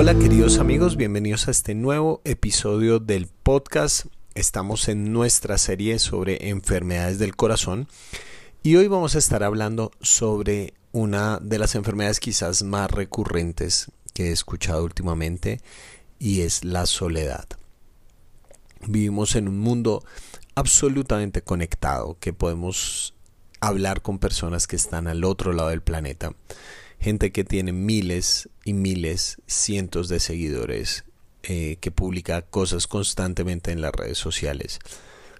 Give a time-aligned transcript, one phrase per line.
[0.00, 4.06] Hola queridos amigos, bienvenidos a este nuevo episodio del podcast.
[4.36, 7.88] Estamos en nuestra serie sobre enfermedades del corazón
[8.62, 14.28] y hoy vamos a estar hablando sobre una de las enfermedades quizás más recurrentes que
[14.28, 15.60] he escuchado últimamente
[16.20, 17.48] y es la soledad.
[18.86, 20.04] Vivimos en un mundo
[20.54, 23.14] absolutamente conectado que podemos
[23.58, 26.34] hablar con personas que están al otro lado del planeta.
[27.00, 31.04] Gente que tiene miles y miles, cientos de seguidores,
[31.44, 34.80] eh, que publica cosas constantemente en las redes sociales,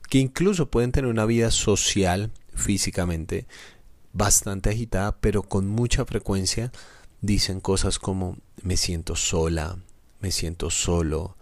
[0.08, 3.46] que incluso pueden tener una vida social físicamente
[4.12, 6.72] bastante agitada, pero con mucha frecuencia
[7.20, 9.78] dicen cosas como me siento sola,
[10.20, 11.36] me siento solo,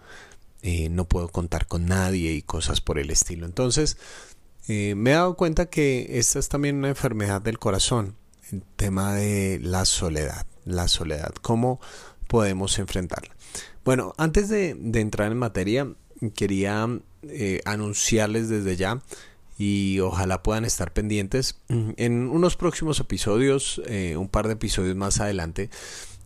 [0.63, 3.47] eh, no puedo contar con nadie y cosas por el estilo.
[3.47, 3.99] Entonces,
[4.69, 8.17] eh, me he dado cuenta que esta es también una enfermedad del corazón,
[8.53, 11.81] el tema de la soledad, la soledad, cómo
[12.27, 13.35] podemos enfrentarla.
[13.85, 15.93] Bueno, antes de, entrar en materia,
[16.35, 16.89] quería
[17.23, 19.01] eh, anunciarles desde ya
[19.59, 21.61] y ojalá puedan estar pendientes.
[21.69, 25.71] En unos próximos episodios, eh, un par de episodios más adelante,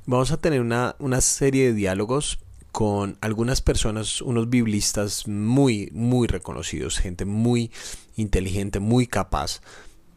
[0.06, 2.40] vamos a tener una, una serie de diálogos
[2.72, 7.70] con algunas personas, unos biblistas muy, muy reconocidos, gente muy
[8.16, 9.60] inteligente, muy capaz,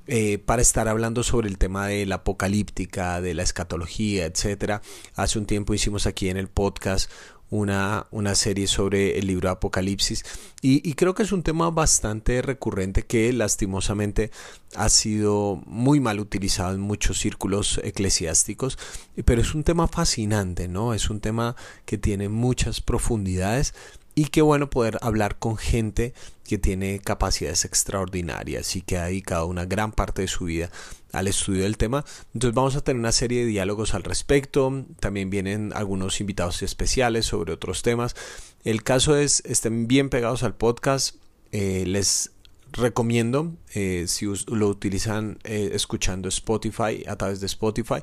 [0.08, 4.82] eh, para estar hablando sobre el tema de la apocalíptica, de la escatología, etcétera.
[5.16, 7.10] Hace un tiempo hicimos aquí en el podcast
[7.54, 10.26] una, una serie sobre el libro Apocalipsis
[10.62, 14.32] y, y, creo que es un tema bastante recurrente que lastimosamente
[14.76, 18.80] ha sido muy mal utilizado en muchos círculos eclesiásticos,
[19.24, 20.96] pero es un tema fascinante, ¿no?
[20.96, 23.76] Es un tema que tiene muchas profundidades
[24.16, 29.48] y qué bueno poder hablar con gente que tiene capacidades extraordinarias y que ha dedicado
[29.48, 30.70] una gran parte de su vida
[31.12, 32.06] al estudio del tema.
[32.34, 34.86] Entonces vamos a tener una serie de diálogos al respecto.
[35.00, 38.16] También vienen algunos invitados especiales sobre otros temas.
[38.64, 41.16] El caso es, estén bien pegados al podcast.
[41.52, 42.32] Eh, les
[42.72, 48.02] recomiendo, eh, si lo utilizan eh, escuchando Spotify, a través de Spotify,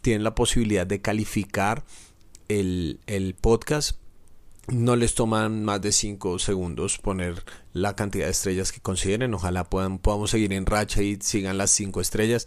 [0.00, 1.84] tienen la posibilidad de calificar
[2.48, 3.98] el, el podcast
[4.68, 9.34] no les toman más de 5 segundos poner la cantidad de estrellas que consideren.
[9.34, 12.46] Ojalá puedan, podamos seguir en racha y sigan las 5 estrellas.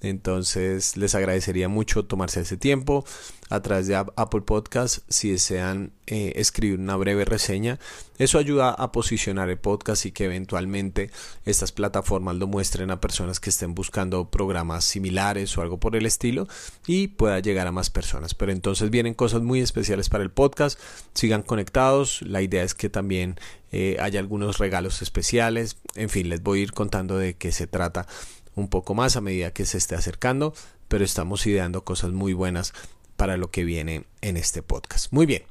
[0.00, 3.04] Entonces les agradecería mucho tomarse ese tiempo
[3.50, 7.78] a través de Apple Podcast si desean eh, escribir una breve reseña.
[8.16, 11.10] Eso ayuda a posicionar el podcast y que eventualmente
[11.44, 16.06] estas plataformas lo muestren a personas que estén buscando programas similares o algo por el
[16.06, 16.46] estilo
[16.86, 18.34] y pueda llegar a más personas.
[18.34, 20.78] Pero entonces vienen cosas muy especiales para el podcast.
[21.14, 22.22] Sigan conectados.
[22.22, 23.36] La idea es que también
[23.72, 25.76] eh, haya algunos regalos especiales.
[25.94, 28.06] En fin, les voy a ir contando de qué se trata
[28.54, 30.54] un poco más a medida que se esté acercando,
[30.88, 32.72] pero estamos ideando cosas muy buenas
[33.16, 35.12] para lo que viene en este podcast.
[35.12, 35.42] Muy bien,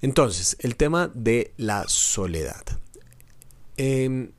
[0.00, 2.64] entonces, el tema de la soledad.
[3.76, 4.32] Em,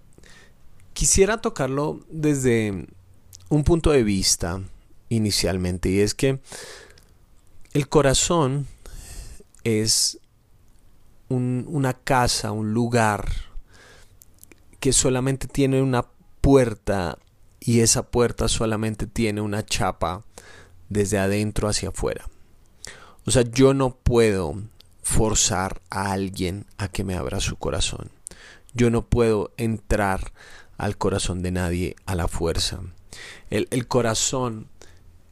[0.93, 2.87] quisiera tocarlo desde
[3.49, 4.61] un punto de vista
[5.09, 6.39] inicialmente y es que
[7.73, 8.67] el corazón
[9.63, 10.19] es
[11.29, 13.27] una casa, un lugar
[14.79, 16.05] que solamente tiene una
[16.41, 17.17] puerta
[17.65, 20.25] y esa puerta solamente tiene una chapa
[20.89, 22.25] desde adentro hacia afuera.
[23.25, 24.61] O sea, yo no puedo
[25.01, 28.11] forzar a alguien a que me abra su corazón.
[28.73, 30.33] Yo no puedo entrar
[30.77, 32.81] al corazón de nadie a la fuerza.
[33.49, 34.67] El, el corazón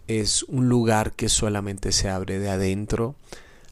[0.08, 3.16] es un lugar que solamente se abre de adentro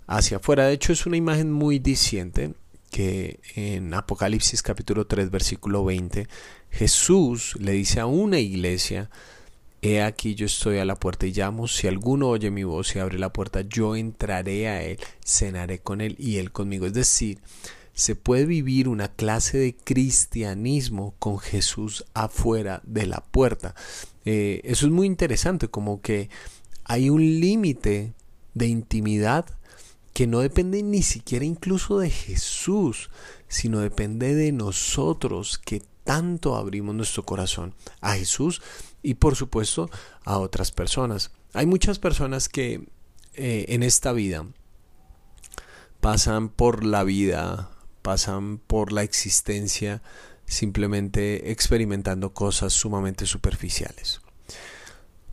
[0.06, 0.66] hacia afuera.
[0.66, 2.53] De hecho, es una imagen muy diciente
[2.89, 6.27] que en Apocalipsis capítulo 3 versículo 20
[6.72, 9.09] Jesús le dice a una iglesia,
[9.81, 12.99] He aquí yo estoy a la puerta y llamo, si alguno oye mi voz y
[12.99, 16.85] abre la puerta, yo entraré a él, cenaré con él y él conmigo.
[16.85, 17.39] Es decir,
[17.94, 23.73] se puede vivir una clase de cristianismo con Jesús afuera de la puerta.
[24.25, 26.29] Eh, eso es muy interesante, como que
[26.84, 28.14] hay un límite
[28.53, 29.46] de intimidad
[30.14, 33.09] que no depende ni siquiera incluso de Jesús,
[33.47, 38.61] sino depende de nosotros que tanto abrimos nuestro corazón a Jesús
[39.03, 39.90] y por supuesto
[40.26, 41.32] a otras personas.
[41.53, 42.88] Hay muchas personas que
[43.35, 44.46] eh, en esta vida
[46.00, 47.70] pasan por la vida,
[48.02, 50.02] pasan por la existencia
[50.46, 54.22] simplemente experimentando cosas sumamente superficiales.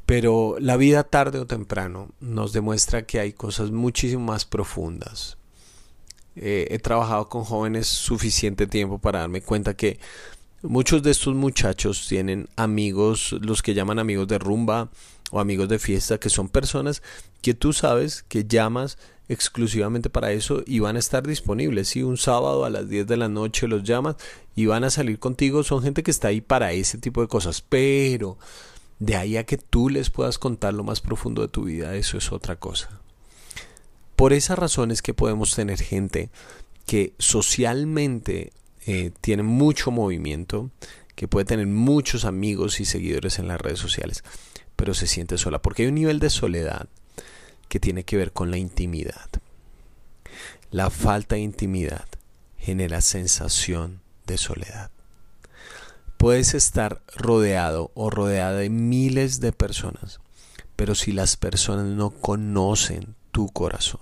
[0.06, 5.36] Pero la vida tarde o temprano nos demuestra que hay cosas muchísimo más profundas.
[6.36, 9.98] Eh, he trabajado con jóvenes suficiente tiempo para darme cuenta que
[10.62, 14.90] muchos de estos muchachos tienen amigos, los que llaman amigos de rumba
[15.32, 17.02] o amigos de fiesta, que son personas
[17.42, 18.98] que tú sabes que llamas
[19.28, 21.88] exclusivamente para eso y van a estar disponibles.
[21.88, 24.16] Si un sábado a las 10 de la noche los llamas
[24.54, 27.60] y van a salir contigo, son gente que está ahí para ese tipo de cosas.
[27.60, 28.38] Pero
[28.98, 32.16] de ahí a que tú les puedas contar lo más profundo de tu vida, eso
[32.18, 33.00] es otra cosa.
[34.14, 36.30] Por esas razones que podemos tener gente
[36.86, 38.52] que socialmente
[38.86, 40.70] eh, tiene mucho movimiento,
[41.14, 44.24] que puede tener muchos amigos y seguidores en las redes sociales,
[44.76, 46.88] pero se siente sola, porque hay un nivel de soledad
[47.68, 49.28] que tiene que ver con la intimidad.
[50.70, 52.06] La falta de intimidad
[52.58, 54.90] genera sensación de soledad.
[56.16, 60.20] Puedes estar rodeado o rodeada de miles de personas,
[60.74, 64.00] pero si las personas no conocen tu corazón,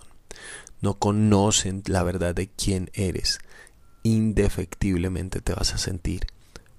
[0.81, 3.39] no conocen la verdad de quién eres,
[4.03, 6.27] indefectiblemente te vas a sentir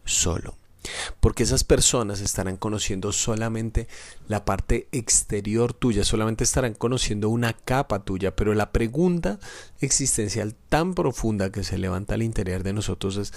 [0.05, 0.55] solo.
[1.19, 3.87] Porque esas personas estarán conociendo solamente
[4.27, 9.39] la parte exterior tuya, solamente estarán conociendo una capa tuya, pero la pregunta
[9.79, 13.33] existencial tan profunda que se levanta al interior de nosotros es,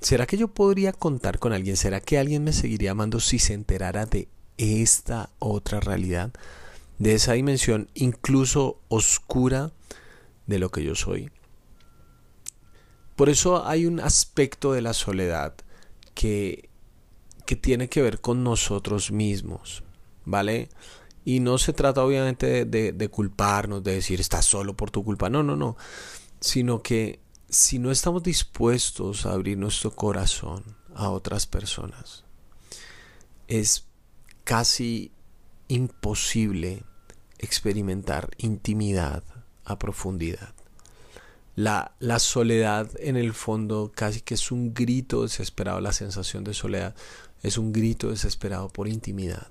[0.00, 1.76] ¿será que yo podría contar con alguien?
[1.76, 6.32] ¿Será que alguien me seguiría amando si se enterara de esta otra realidad?
[6.98, 9.72] De esa dimensión incluso oscura
[10.46, 11.30] de lo que yo soy.
[13.16, 15.54] Por eso hay un aspecto de la soledad
[16.14, 16.70] que
[17.44, 19.82] que tiene que ver con nosotros mismos,
[20.24, 20.68] ¿vale?
[21.24, 25.42] Y no se trata obviamente de, culparnos, de decir estás solo por tu culpa, no,
[25.42, 25.76] no, no,
[26.40, 32.24] sino que si no estamos dispuestos a abrir nuestro corazón a otras personas,
[33.46, 33.84] es
[34.44, 35.12] casi
[35.68, 36.84] imposible
[37.38, 39.22] experimentar intimidad
[39.64, 40.54] a profundidad.
[41.54, 46.54] La, la, soledad en el fondo casi que es un grito desesperado, la sensación de
[46.54, 46.94] soledad
[47.42, 49.48] es un grito desesperado por intimidad.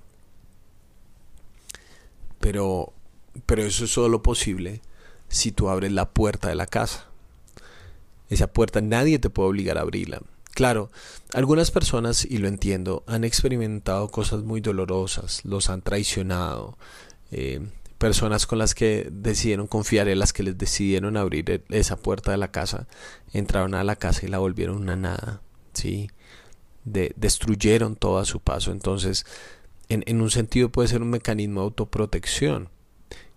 [2.40, 2.92] Pero,
[3.46, 4.80] pero eso es solo posible
[5.28, 7.06] si tú abres la puerta de la casa.
[8.28, 10.22] Esa puerta nadie te puede obligar a abrirla.
[10.54, 10.90] Claro,
[11.32, 16.76] algunas personas, y lo entiendo, han experimentado cosas muy dolorosas, los han traicionado,
[17.30, 17.66] eh,
[17.96, 22.36] personas con las que decidieron confiar, en las que les decidieron abrir esa puerta de
[22.36, 22.86] la casa,
[23.32, 25.40] entraron a la casa y la volvieron una nada,
[25.72, 26.10] ¿sí?
[26.84, 28.72] Destruyeron todo a su paso.
[28.72, 29.26] Entonces,
[29.88, 32.68] en, en un sentido puede ser un mecanismo de autoprotección.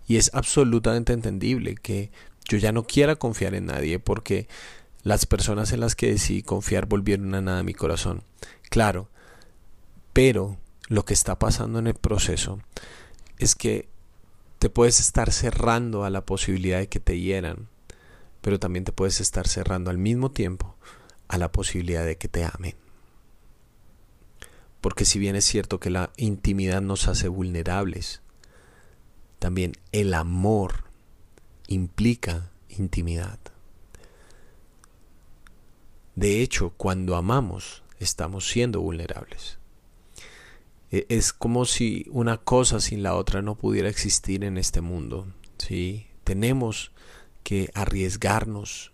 [0.08, 2.10] Y es absolutamente entendible que
[2.48, 4.46] yo ya no quiera confiar en nadie porque
[5.02, 8.22] las personas en las que decidí confiar volvieron a nada mi corazón.
[8.70, 9.08] Claro,
[10.12, 10.56] pero
[10.88, 12.60] lo que está pasando en el proceso
[13.38, 13.88] es que
[14.58, 17.68] te puedes estar cerrando a la posibilidad de que te hieran,
[18.40, 20.76] pero también te puedes estar cerrando al mismo tiempo
[21.28, 22.74] a la posibilidad de que te amen.
[24.80, 28.20] Porque si bien es cierto que la intimidad nos hace vulnerables,
[29.38, 30.84] también el amor
[31.68, 33.38] implica intimidad.
[36.14, 39.58] De hecho, cuando amamos, estamos siendo vulnerables.
[40.90, 45.26] E, es como si una cosa sin la otra no pudiera existir en este mundo.
[45.58, 46.06] ¿sí?
[46.24, 46.92] Tenemos
[47.42, 48.92] que arriesgarnos.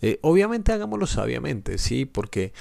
[0.00, 2.52] Eh, obviamente hagámoslo sabiamente, sí, porque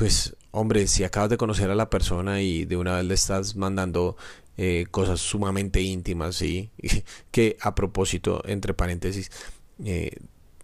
[0.00, 3.54] pues hombre, si acabas de conocer a la persona y de una vez le estás
[3.54, 4.16] mandando
[4.56, 6.70] eh, cosas sumamente íntimas, ¿sí?
[7.30, 9.30] que a propósito, entre paréntesis,
[9.84, 10.16] eh,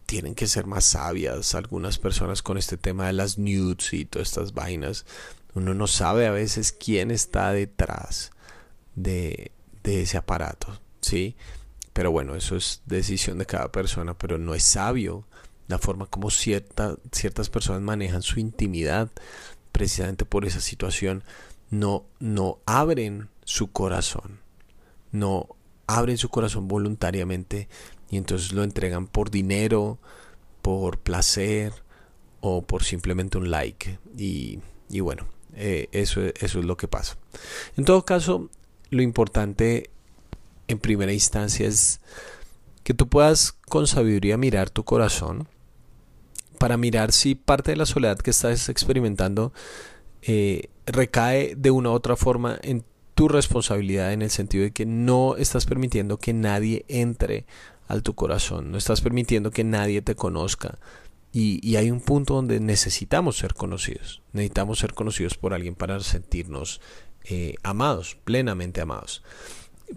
[0.06, 4.28] tienen que ser más sabias algunas personas con este tema de las nudes y todas
[4.28, 5.04] estas vainas.
[5.52, 8.30] Uno no sabe a veces quién está detrás
[8.94, 9.52] de,
[9.82, 11.36] de ese aparato, ¿sí?
[11.92, 15.26] Pero bueno, eso es decisión de cada persona, pero no es sabio
[15.68, 19.10] la forma como cierta, ciertas personas manejan su intimidad
[19.72, 21.22] precisamente por esa situación
[21.70, 24.40] no, no abren su corazón,
[25.12, 25.48] no
[25.86, 27.68] abren su corazón voluntariamente
[28.08, 29.98] y entonces lo entregan por dinero,
[30.62, 31.72] por placer
[32.40, 33.98] o por simplemente un like.
[34.16, 37.16] Y, y bueno, eh, eso, eso es lo que pasa.
[37.76, 38.50] En todo caso,
[38.90, 39.90] lo importante
[40.68, 42.00] en primera instancia es
[42.82, 45.48] que tú puedas con sabiduría mirar tu corazón
[46.58, 49.52] para mirar si parte de la soledad que estás experimentando
[50.22, 52.84] eh, recae de una u otra forma en
[53.14, 57.46] tu responsabilidad en el sentido de que no estás permitiendo que nadie entre
[57.88, 60.78] al tu corazón, no estás permitiendo que nadie te conozca.
[61.32, 66.80] Y, hay un punto donde necesitamos ser conocidos, necesitamos ser conocidos por alguien para sentirnos
[67.24, 69.22] eh, amados, plenamente amados.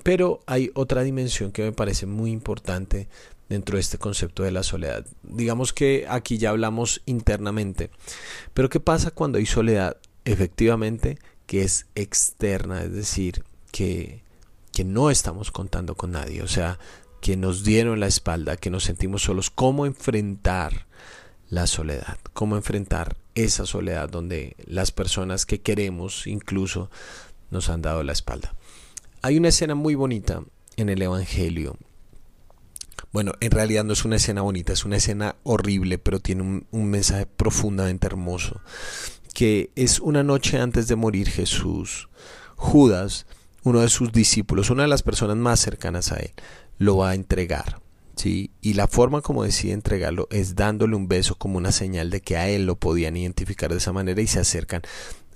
[0.03, 3.07] Pero hay otra dimensión que me parece muy importante
[3.49, 5.05] dentro de este concepto de la soledad.
[5.23, 7.89] Digamos que aquí ya hablamos internamente,
[8.53, 12.83] pero ¿qué pasa cuando hay soledad efectivamente que es externa?
[12.83, 14.23] Es decir, que,
[14.71, 16.41] que no estamos contando con nadie.
[16.41, 16.79] O sea,
[17.21, 20.87] que nos dieron la espalda, que nos sentimos solos, cómo enfrentar
[21.49, 26.89] la soledad, cómo enfrentar esa soledad donde las personas que queremos incluso
[27.49, 28.53] nos han dado la espalda.
[29.21, 30.43] Hay una escena muy bonita
[30.77, 31.77] en el Evangelio.
[33.11, 36.89] Bueno, en realidad no es una escena bonita, es una escena horrible, pero tiene un,
[36.89, 38.61] mensaje profundamente hermoso,
[39.33, 42.09] que es una noche antes de morir Jesús.
[42.55, 43.25] Judas,
[43.63, 46.31] uno de sus discípulos, una de las personas más cercanas a él,
[46.77, 47.81] lo va a entregar.
[48.15, 48.51] ¿sí?
[48.61, 52.37] Y la forma como decide entregarlo es dándole un beso como una señal de que
[52.37, 54.83] a él lo podían identificar de esa manera y se acercan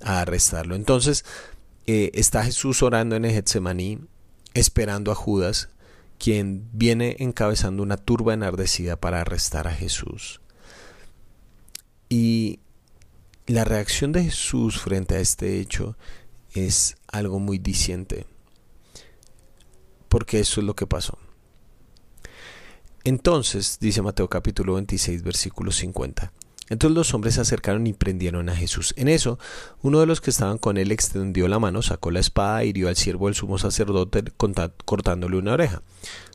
[0.00, 0.76] a arrestarlo.
[0.76, 1.24] Entonces
[1.86, 3.98] eh, está Jesús orando en el Getsemaní,
[4.54, 5.70] esperando a Judas,
[6.18, 10.40] quien viene encabezando una turba enardecida para arrestar a Jesús.
[12.08, 12.60] Y
[13.46, 15.96] la reacción de Jesús frente a este hecho
[16.54, 18.26] es algo muy diciente,
[20.08, 21.18] porque eso es lo que pasó.
[23.02, 26.32] Entonces, dice Mateo capítulo 26, versículo 50.
[26.70, 28.94] Entonces los hombres se acercaron y prendieron a Jesús.
[28.96, 29.38] En eso,
[29.82, 32.88] uno de los que estaban con él extendió la mano, sacó la espada e hirió
[32.88, 34.24] al siervo del sumo sacerdote
[34.84, 35.82] cortándole una oreja.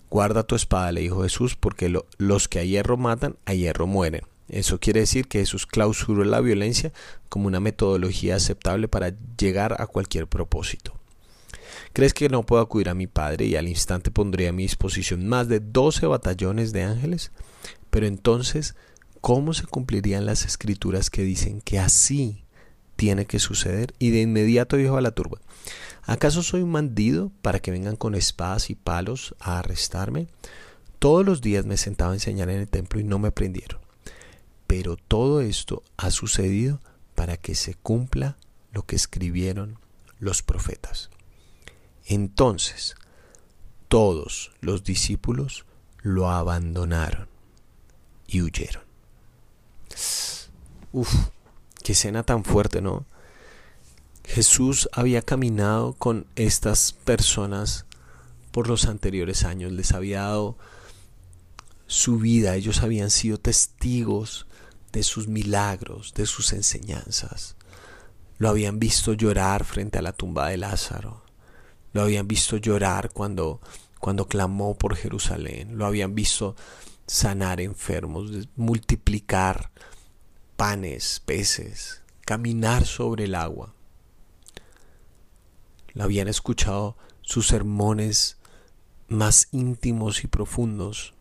[0.10, 4.24] Guarda tu espada, le dijo Jesús, porque los que a hierro matan, a hierro mueren.
[4.50, 6.92] Eso quiere decir que Jesús clausuró la violencia
[7.30, 10.96] como una metodología aceptable para llegar a cualquier propósito.
[11.94, 15.28] ¿Crees que no puedo acudir a mi Padre y al instante pondré a mi disposición
[15.28, 17.32] más de doce batallones de ángeles?
[17.90, 18.76] Pero entonces,
[19.22, 22.44] ¿cómo se cumplirían las escrituras que dicen que así
[22.96, 23.94] tiene que suceder?
[24.00, 25.40] Y de inmediato dijo a la turba,
[26.04, 30.28] ¿acaso soy un bandido para que vengan con espadas y palos a arrestarme?
[31.00, 33.80] Todos los días me sentaba a enseñar en el templo y no me prendieron.
[34.68, 36.82] Pero todo esto ha sucedido
[37.16, 38.38] para que se cumpla
[38.72, 39.80] lo que escribieron
[40.20, 41.10] los profetas.
[42.06, 42.96] Entonces,
[43.88, 45.66] todos los discípulos
[46.02, 47.28] lo abandonaron
[48.28, 48.89] y huyeron.
[50.92, 51.14] Uf,
[51.84, 53.06] qué escena tan fuerte, ¿no?
[54.26, 57.86] Jesús había caminado con estas personas
[58.52, 60.58] por los anteriores años, les había dado
[61.88, 64.48] su vida, ellos habían sido testigos
[64.92, 67.56] de sus milagros, de sus enseñanzas.
[68.38, 71.24] Lo habían visto llorar frente a la tumba de Lázaro.
[71.94, 73.60] Lo habían visto llorar cuando,
[74.00, 75.78] cuando clamó por Jerusalén.
[75.78, 76.56] Lo habían visto
[77.06, 79.72] sanar enfermos, multiplicar
[80.60, 83.74] panes, peces, caminar sobre el agua.
[85.94, 88.36] Lo habían escuchado sus sermones
[89.08, 91.14] más íntimos y profundos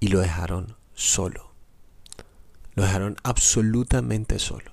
[0.00, 1.52] y lo dejaron solo.
[2.74, 4.72] Lo dejaron absolutamente solo.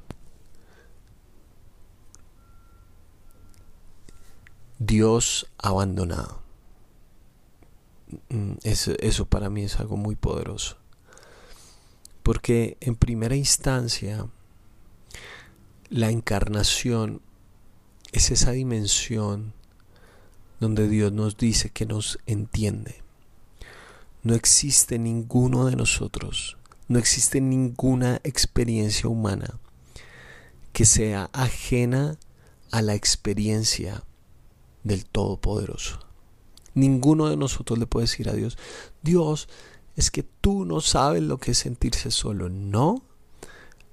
[4.79, 6.43] Dios abandonado.
[8.29, 10.77] Mm, eso, eso, para mí es algo muy poderoso.
[12.27, 14.27] Porque en primera instancia,
[15.87, 17.21] la encarnación
[18.11, 19.53] es esa dimensión
[20.59, 23.01] donde Dios nos dice que nos entiende.
[24.23, 26.57] No existe ninguno de nosotros,
[26.89, 29.61] no existe ninguna experiencia humana
[30.73, 32.17] que sea ajena
[32.71, 34.03] a la experiencia
[34.83, 35.99] del Todopoderoso.
[36.73, 38.57] Ninguno de nosotros le puede decir a Dios,
[39.01, 39.47] Dios,
[39.97, 42.49] es que tú no sabes lo que es sentirse solo.
[42.49, 43.01] No.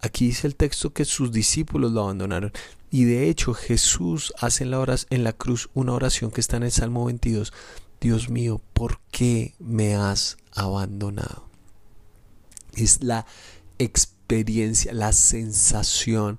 [0.01, 2.53] Aquí dice el texto que sus discípulos lo abandonaron.
[2.91, 6.65] Y de hecho Jesús hace en la, en la cruz una oración que está en
[6.65, 7.55] el Salmo 22.
[8.03, 11.49] Dios mío, ¿por qué me has abandonado?
[12.75, 13.25] Es la
[13.79, 16.37] experiencia, la sensación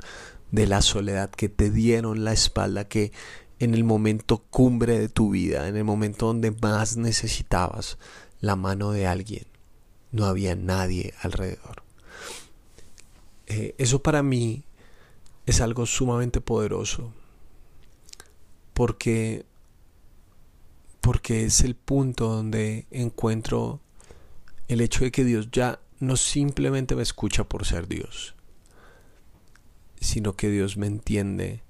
[0.52, 3.12] de la soledad que te dieron la espalda, que
[3.58, 7.98] en el momento cumbre de tu vida, en el momento donde más necesitabas
[8.42, 9.55] la mano de alguien.
[10.16, 11.84] No había nadie alrededor.
[13.48, 14.64] Eh, eso para mí
[15.46, 17.12] es algo sumamente poderoso
[18.74, 19.46] porque
[21.02, 23.82] porque es el punto donde encuentro
[24.70, 28.36] el hecho de que Dios ya no simplemente me escucha por ser Dios,
[30.00, 31.62] sino que Dios me entiende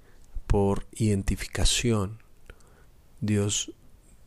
[0.45, 2.19] por identificación.
[3.21, 3.71] Dios,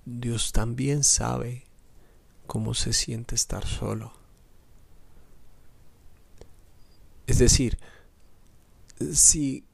[0.04, 1.67] Dios también sabe
[2.48, 4.12] cómo se siente estar solo.
[7.28, 7.78] Es decir,
[9.12, 9.64] si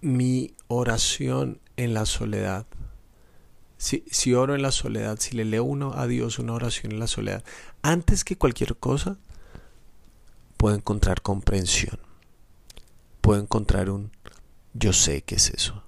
[0.00, 2.66] mi oración en la soledad,
[3.76, 7.00] si, si, oro en la soledad, si le leo uno a Dios una oración en
[7.00, 7.44] la soledad,
[7.82, 9.18] antes que cualquier cosa,
[10.56, 11.98] puedo encontrar comprensión,
[13.20, 14.10] puedo encontrar un
[14.74, 15.82] yo sé que es eso.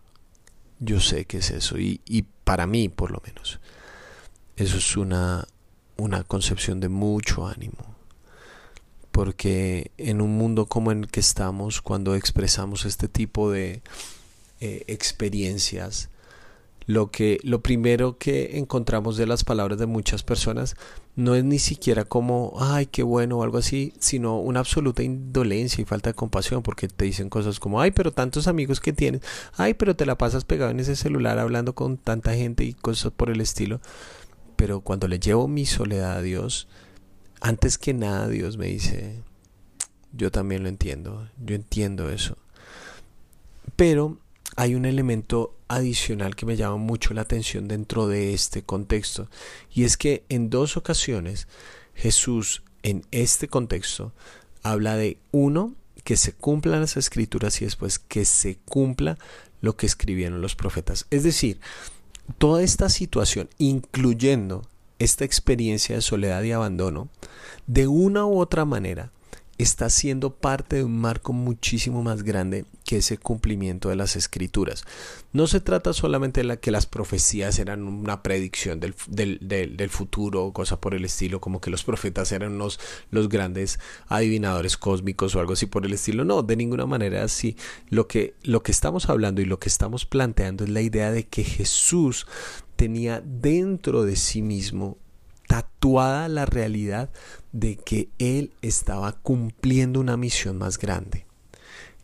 [0.78, 1.78] Yo sé que es eso.
[1.78, 3.60] Y, y para mí, por lo menos.
[4.56, 5.46] eso es una,
[5.96, 7.96] una concepción de mucho ánimo.
[9.12, 13.82] Porque en un mundo como el que estamos, cuando expresamos este tipo de
[14.60, 16.10] eh, experiencias,
[16.86, 20.76] lo que lo primero que encontramos de las palabras de muchas personas
[21.16, 25.82] no es ni siquiera como ay qué bueno o algo así sino una absoluta indolencia
[25.82, 29.22] y falta de compasión porque te dicen cosas como ay pero tantos amigos que tienes
[29.56, 33.12] ay pero te la pasas pegado en ese celular hablando con tanta gente y cosas
[33.12, 33.80] por el estilo
[34.56, 36.68] pero cuando le llevo mi soledad a Dios
[37.40, 39.22] antes que nada Dios me dice
[40.12, 42.36] yo también lo entiendo yo entiendo eso
[43.76, 44.18] pero
[44.56, 49.28] hay un elemento adicional que me llama mucho la atención dentro de este contexto
[49.72, 51.48] y es que en dos ocasiones
[51.94, 54.12] Jesús en este contexto
[54.62, 59.18] habla de uno que se cumplan las escrituras y después que se cumpla
[59.60, 61.06] lo que escribieron los profetas.
[61.10, 61.58] Es decir,
[62.38, 64.62] toda esta situación, incluyendo
[64.98, 67.08] esta experiencia de soledad y abandono,
[67.66, 69.12] de una u otra manera
[69.58, 74.84] está siendo parte de un marco muchísimo más grande que ese cumplimiento de las escrituras.
[75.32, 80.44] No se trata solamente de la que las profecías eran una predicción del, del, futuro
[80.44, 82.78] o cosa por el estilo, como que los profetas eran los,
[83.10, 86.24] los grandes adivinadores cósmicos o algo así por el estilo.
[86.24, 87.56] No, de ninguna manera así.
[87.88, 91.26] Lo que, lo que estamos hablando y lo que estamos planteando es la idea de
[91.26, 92.26] que Jesús
[92.76, 94.98] tenía dentro de sí mismo
[95.86, 97.10] la realidad
[97.52, 101.26] de que él estaba cumpliendo una misión más grande,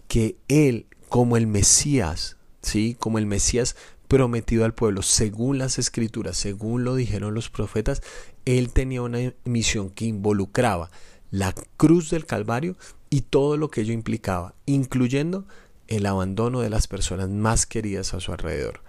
[0.08, 2.96] que él como el Mesías, ¿sí?
[2.98, 8.02] Como el Mesías prometido al pueblo, según las escrituras, según lo dijeron los profetas,
[8.44, 10.90] él tenía una misión que involucraba
[11.30, 12.76] la cruz del Calvario
[13.10, 15.46] y todo lo que ello implicaba, incluyendo
[15.88, 18.80] el abandono de las personas más queridas a su alrededor.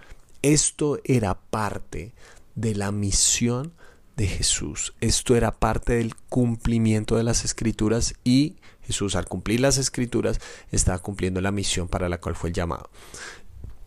[0.42, 2.12] Esto era parte
[2.54, 3.72] de la misión
[4.16, 4.94] de Jesús.
[5.00, 10.98] Esto era parte del cumplimiento de las escrituras y Jesús al cumplir las escrituras estaba
[10.98, 12.90] cumpliendo la misión para la cual fue el llamado.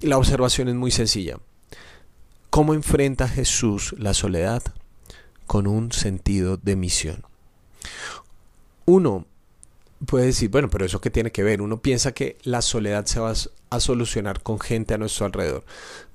[0.01, 1.37] La observación es muy sencilla.
[2.49, 4.63] ¿Cómo enfrenta Jesús la soledad?
[5.45, 7.23] Con un sentido de misión.
[8.85, 9.25] Uno,
[10.05, 11.61] puede decir, bueno, pero eso qué tiene que ver.
[11.61, 13.33] Uno piensa que la soledad se va
[13.69, 15.65] a solucionar con gente a nuestro alrededor.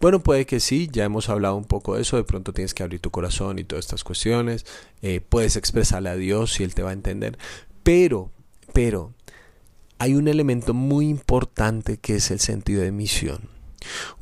[0.01, 2.83] Bueno, puede que sí, ya hemos hablado un poco de eso, de pronto tienes que
[2.83, 4.65] abrir tu corazón y todas estas cuestiones,
[5.03, 7.39] eh, puedes expresarle a Dios y Él te va a entender,
[7.83, 8.31] pero,
[8.73, 9.13] pero,
[9.99, 13.49] hay un elemento muy importante que es el sentido de misión.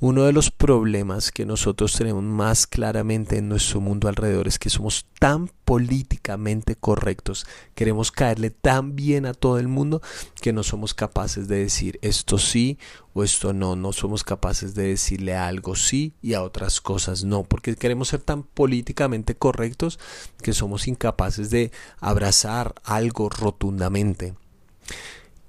[0.01, 4.71] Uno de los problemas que nosotros tenemos más claramente en nuestro mundo alrededor es que
[4.71, 10.03] somos tan políticamente correctos, queremos caerle tan bien a todo el mundo
[10.41, 12.79] que no somos capaces de decir esto sí
[13.15, 17.45] o esto no, no somos capaces de decirle algo sí y a otras cosas no,
[17.45, 19.99] porque queremos ser tan políticamente correctos
[20.43, 21.71] que somos incapaces de
[22.01, 24.35] abrazar algo rotundamente.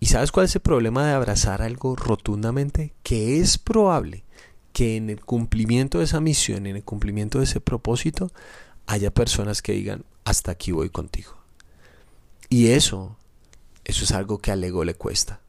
[0.02, 2.92] ¿Y sabes cuál es el problema de abrazar algo rotundamente?
[3.04, 4.24] Que es probable
[4.74, 8.32] que en el cumplimiento de esa misión, en el cumplimiento de ese propósito,
[8.88, 11.38] haya personas que digan, hasta aquí voy contigo.
[12.50, 13.16] Y eso,
[13.86, 15.40] eso es algo que al ego le cuesta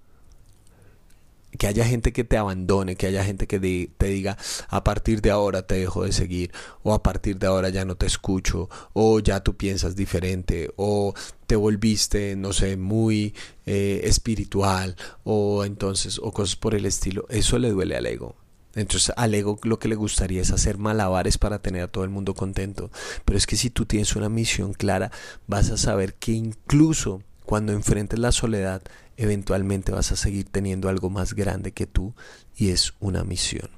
[1.59, 3.59] que haya gente que te abandone, que haya gente que
[3.97, 4.37] te diga
[4.69, 7.97] a partir de ahora te dejo de seguir, o a partir de ahora ya no
[7.97, 11.15] te escucho, o ya tú piensas diferente, o
[11.47, 13.35] te volviste, no sé, muy
[13.67, 17.27] eh, espiritual, o entonces, o cosas por el estilo.
[17.29, 18.37] Eso le duele al ego.
[18.75, 22.11] Entonces al ego lo que le gustaría es hacer malabares para tener a todo el
[22.11, 22.91] mundo contento.
[23.25, 25.11] Pero es que si tú tienes una misión clara,
[25.47, 28.83] vas a saber que incluso cuando enfrentes la soledad,
[29.17, 32.15] eventualmente vas a seguir teniendo algo más grande que tú
[32.57, 33.71] y es una misión.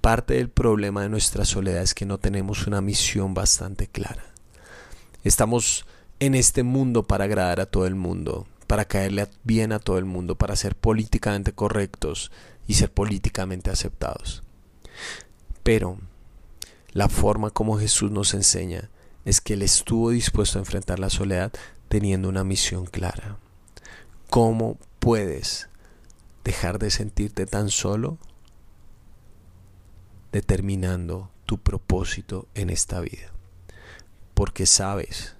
[0.00, 4.24] Parte del problema de nuestra soledad es que no tenemos una misión bastante clara.
[5.22, 5.86] Estamos
[6.20, 10.04] en este mundo para agradar a todo el mundo, para caerle bien a todo el
[10.04, 12.30] mundo, para ser políticamente correctos
[12.66, 14.42] y ser políticamente aceptados.
[15.62, 15.98] Pero
[16.92, 18.90] la forma como Jesús nos enseña
[19.24, 21.52] es que Él estuvo dispuesto a enfrentar la soledad
[21.88, 23.38] teniendo una misión clara.
[24.30, 25.68] ¿Cómo puedes
[26.44, 28.18] dejar de sentirte tan solo
[30.32, 33.32] determinando tu propósito en esta vida?
[34.34, 35.36] Porque sabes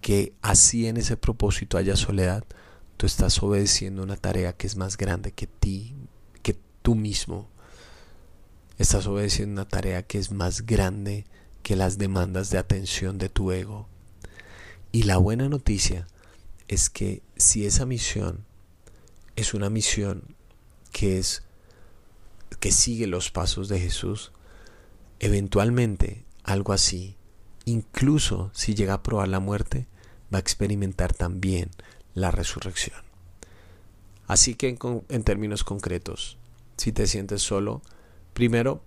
[0.00, 2.44] que así en ese propósito haya soledad,
[2.96, 5.94] tú estás obedeciendo una tarea que es más grande que ti,
[6.42, 7.48] que tú mismo.
[8.78, 11.24] Estás obedeciendo una tarea que es más grande
[11.62, 13.88] que las demandas de atención de tu ego.
[14.92, 16.06] Y la buena noticia
[16.68, 18.44] es que si esa misión
[19.36, 20.36] es una misión
[20.92, 21.42] que es
[22.60, 24.32] que sigue los pasos de Jesús,
[25.18, 27.16] eventualmente algo así
[27.66, 29.86] incluso si llega a probar la muerte,
[30.32, 31.70] va a experimentar también
[32.14, 32.96] la resurrección.
[34.26, 34.78] Así que en,
[35.10, 36.38] en, términos concretos,
[36.78, 37.82] si te sientes solo,
[38.32, 38.82] primero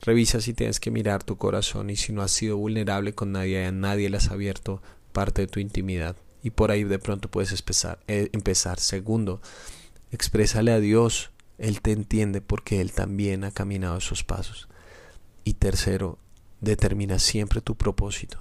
[0.00, 3.64] revisa si tienes que mirar tu corazón y si no has sido vulnerable con nadie,
[3.64, 6.16] a nadie le has abierto parte de tu intimidad.
[6.42, 8.00] Y por ahí de pronto puedes empezar.
[8.08, 8.80] Eh, empezar.
[8.80, 9.40] Segundo,
[10.10, 11.30] exprésale a Dios.
[11.58, 14.68] Él te entiende porque Él también ha caminado esos pasos.
[15.44, 16.18] Y tercero,
[16.62, 18.38] determina siempre tu propósito,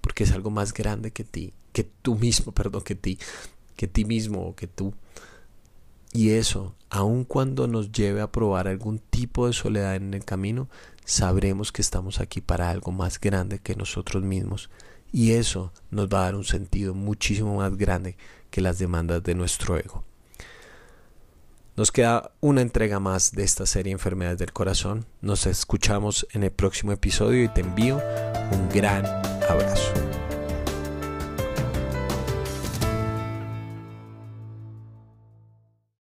[0.00, 3.18] porque es algo más grande que ti, que tú mismo, perdón, que ti,
[3.76, 4.92] que ti mismo o que tú.
[6.12, 10.68] Y eso, aun cuando nos lleve a probar algún tipo de soledad en el camino,
[11.06, 14.68] sabremos que estamos aquí para algo más grande que nosotros mismos.
[15.12, 18.16] Y eso nos va a dar un sentido muchísimo más grande
[18.50, 20.04] que las demandas de nuestro ego.
[21.76, 25.06] Nos queda una entrega más de esta serie Enfermedades del Corazón.
[25.20, 27.96] Nos escuchamos en el próximo episodio y te envío
[28.52, 29.06] un gran
[29.48, 30.11] abrazo.